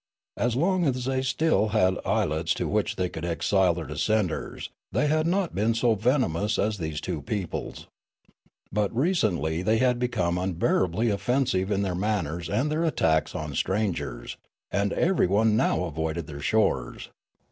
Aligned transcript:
As 0.35 0.55
long 0.55 0.83
as 0.85 1.05
they 1.05 1.21
still 1.21 1.67
had 1.67 1.95
islets 2.03 2.55
to 2.55 2.67
which 2.67 2.95
they 2.95 3.07
could 3.07 3.23
exile 3.23 3.75
their 3.75 3.85
dissenters 3.85 4.71
they 4.91 5.05
had 5.05 5.27
not 5.27 5.53
been 5.53 5.75
so 5.75 5.93
venomous 5.93 6.57
as 6.57 6.79
these 6.79 6.99
two 6.99 7.21
peoples. 7.21 7.85
But 8.71 8.91
re 8.95 9.11
centlj' 9.11 9.63
they 9.63 9.77
had 9.77 9.99
become 9.99 10.39
unbearably 10.39 11.11
offensive 11.11 11.69
in 11.69 11.83
their 11.83 11.93
manners 11.93 12.49
and 12.49 12.71
their 12.71 12.83
attacks 12.83 13.35
on 13.35 13.53
strangers, 13.53 14.37
and 14.71 14.91
everyone 14.93 15.55
now 15.55 15.83
avoided 15.83 16.25
their 16.25 16.41
shores. 16.41 17.09